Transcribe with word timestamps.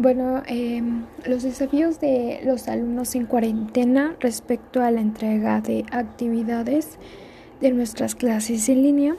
Bueno, 0.00 0.42
em, 0.46 1.04
los 1.26 1.42
desafíos 1.42 2.00
de 2.00 2.40
los 2.42 2.68
alumnos 2.68 3.14
en 3.14 3.26
cuarentena 3.26 4.16
respecto 4.18 4.82
a 4.82 4.90
la 4.90 5.02
entrega 5.02 5.60
de 5.60 5.84
actividades 5.90 6.98
de 7.60 7.70
nuestras 7.70 8.14
clases 8.14 8.70
en 8.70 8.82
línea 8.82 9.16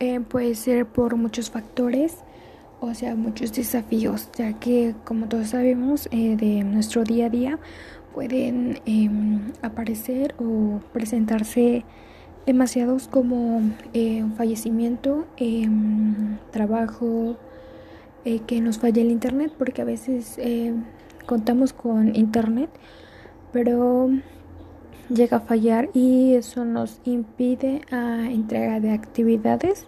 eh, 0.00 0.18
puede 0.18 0.56
ser 0.56 0.84
por 0.84 1.14
muchos 1.14 1.52
factores, 1.52 2.16
o 2.80 2.92
sea, 2.92 3.14
muchos 3.14 3.52
desafíos, 3.52 4.28
ya 4.36 4.54
que 4.54 4.96
como 5.04 5.28
todos 5.28 5.50
sabemos 5.50 6.08
eh, 6.10 6.34
de 6.34 6.64
nuestro 6.64 7.04
día 7.04 7.26
a 7.26 7.30
día 7.30 7.60
pueden 8.12 8.80
em, 8.84 9.52
aparecer 9.62 10.34
o 10.40 10.80
presentarse 10.92 11.84
demasiados 12.46 13.06
como 13.06 13.62
eh, 13.94 14.24
fallecimiento, 14.36 15.24
em, 15.36 16.38
trabajo, 16.50 17.36
eh, 18.26 18.40
que 18.46 18.60
nos 18.60 18.78
falle 18.78 19.00
el 19.00 19.10
internet, 19.10 19.52
porque 19.56 19.80
a 19.80 19.84
veces 19.86 20.36
eh, 20.36 20.74
contamos 21.24 21.72
con 21.72 22.14
internet, 22.14 22.68
pero 23.52 24.10
llega 25.08 25.38
a 25.38 25.40
fallar 25.40 25.88
y 25.94 26.34
eso 26.34 26.64
nos 26.64 27.00
impide 27.04 27.80
a 27.90 28.30
entrega 28.30 28.80
de 28.80 28.90
actividades. 28.90 29.86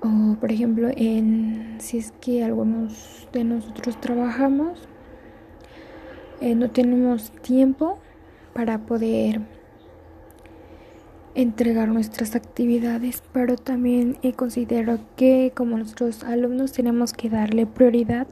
O 0.00 0.36
por 0.40 0.50
ejemplo 0.50 0.88
en 0.96 1.76
si 1.78 1.98
es 1.98 2.12
que 2.20 2.42
algunos 2.42 3.28
de 3.32 3.44
nosotros 3.44 4.00
trabajamos 4.00 4.88
no 6.40 6.70
tenemos 6.70 7.30
tiempo 7.42 7.98
para 8.52 8.78
poder 8.78 9.40
entregar 11.36 11.88
nuestras 11.88 12.34
actividades, 12.34 13.22
pero 13.32 13.56
también 13.56 14.16
eh, 14.22 14.32
considero 14.32 14.98
que 15.16 15.52
como 15.54 15.76
nuestros 15.76 16.24
alumnos 16.24 16.72
tenemos 16.72 17.12
que 17.12 17.28
darle 17.28 17.66
prioridad 17.66 18.26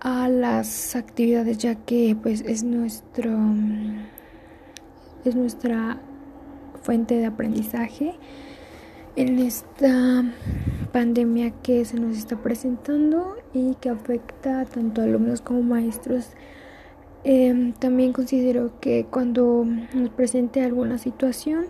a 0.00 0.28
las 0.28 0.96
actividades 0.96 1.58
ya 1.58 1.76
que 1.76 2.16
pues 2.20 2.40
es 2.40 2.64
nuestro 2.64 3.30
es 5.24 5.36
nuestra 5.36 6.00
fuente 6.82 7.16
de 7.16 7.26
aprendizaje 7.26 8.14
en 9.14 9.38
esta 9.38 10.24
pandemia 10.92 11.50
que 11.62 11.84
se 11.84 11.96
nos 12.00 12.16
está 12.16 12.42
presentando 12.42 13.36
y 13.54 13.74
que 13.76 13.90
afecta 13.90 14.64
tanto 14.64 15.00
a 15.00 15.04
alumnos 15.04 15.42
como 15.42 15.62
maestros 15.62 16.30
Em, 17.22 17.72
también 17.74 18.12
considero 18.12 18.72
que 18.80 19.04
cuando 19.04 19.64
nos 19.94 20.08
presente 20.10 20.62
alguna 20.62 20.96
situación, 20.96 21.66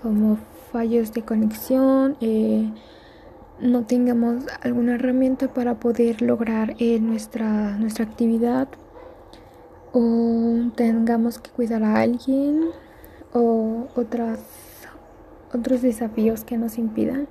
como 0.00 0.38
fallos 0.72 1.12
de 1.12 1.22
conexión, 1.22 2.16
eh, 2.20 2.70
no 3.60 3.84
tengamos 3.84 4.44
alguna 4.62 4.94
herramienta 4.94 5.52
para 5.52 5.74
poder 5.74 6.22
lograr 6.22 6.76
eh, 6.78 6.98
nuestra, 7.00 7.76
nuestra 7.76 8.04
actividad 8.04 8.68
o 9.92 10.70
tengamos 10.76 11.38
que 11.38 11.50
cuidar 11.50 11.82
a 11.82 12.00
alguien 12.00 12.70
o 13.32 13.88
otras, 13.96 14.40
otros 15.52 15.82
desafíos 15.82 16.44
que 16.44 16.56
nos 16.56 16.78
impidan, 16.78 17.28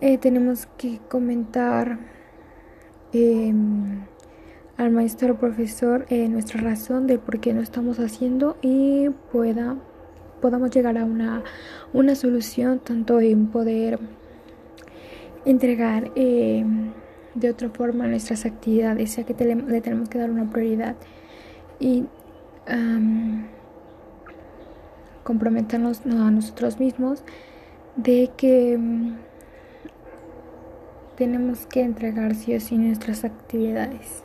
eh, 0.00 0.18
tenemos 0.18 0.66
que 0.78 0.98
comentar 1.08 1.98
em, 3.12 4.02
al 4.80 4.90
maestro 4.90 5.34
o 5.34 5.36
profesor 5.36 6.06
eh, 6.08 6.26
nuestra 6.28 6.60
razón 6.62 7.06
de 7.06 7.18
por 7.18 7.38
qué 7.38 7.52
no 7.52 7.60
estamos 7.60 7.98
haciendo 7.98 8.56
y 8.62 9.10
pueda 9.30 9.76
podamos 10.40 10.70
llegar 10.70 10.96
a 10.96 11.04
una, 11.04 11.44
una 11.92 12.14
solución 12.14 12.78
tanto 12.78 13.20
en 13.20 13.48
poder 13.48 13.98
entregar 15.44 16.10
eh, 16.16 16.64
de 17.34 17.50
otra 17.50 17.68
forma 17.68 18.06
nuestras 18.06 18.46
actividades, 18.46 19.16
ya 19.16 19.24
que 19.24 19.34
le 19.34 19.80
tenemos 19.82 20.08
que 20.08 20.18
dar 20.18 20.30
una 20.30 20.48
prioridad 20.48 20.96
y 21.78 22.06
comprometernos 25.24 26.06
a 26.06 26.30
nosotros 26.30 26.80
mismos 26.80 27.22
de 27.96 28.30
que 28.34 28.78
mm, 28.78 29.16
tenemos 31.16 31.66
que 31.66 31.82
entregar 31.82 32.34
sí 32.34 32.54
o 32.54 32.60
sí 32.60 32.78
nuestras 32.78 33.24
actividades. 33.24 34.24